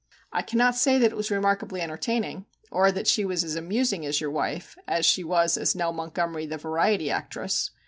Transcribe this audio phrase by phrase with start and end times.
[0.33, 4.19] I cannot say that it was remarkably entertaining, or that she was as amusing as
[4.19, 7.69] your wife as she was as Nell Montgomery, the variety actress.